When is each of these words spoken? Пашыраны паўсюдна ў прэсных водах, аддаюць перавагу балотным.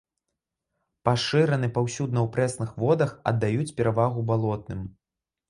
Пашыраны 1.09 1.69
паўсюдна 1.75 2.19
ў 2.25 2.33
прэсных 2.37 2.73
водах, 2.85 3.09
аддаюць 3.33 3.69
перавагу 3.83 4.27
балотным. 4.35 4.83